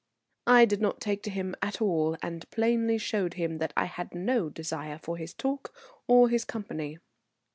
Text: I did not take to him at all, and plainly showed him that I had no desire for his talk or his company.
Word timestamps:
I 0.47 0.65
did 0.65 0.81
not 0.81 0.99
take 0.99 1.21
to 1.21 1.29
him 1.29 1.53
at 1.61 1.79
all, 1.79 2.17
and 2.23 2.49
plainly 2.49 2.97
showed 2.97 3.35
him 3.35 3.59
that 3.59 3.71
I 3.77 3.85
had 3.85 4.15
no 4.15 4.49
desire 4.49 4.97
for 4.97 5.15
his 5.15 5.31
talk 5.35 5.75
or 6.07 6.27
his 6.27 6.43
company. 6.43 6.97